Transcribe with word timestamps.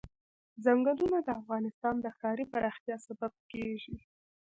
ځنګلونه 0.63 1.19
د 1.23 1.29
افغانستان 1.41 1.95
د 2.01 2.05
ښاري 2.17 2.45
پراختیا 2.51 2.95
سبب 3.07 3.33
کېږي. 3.51 3.95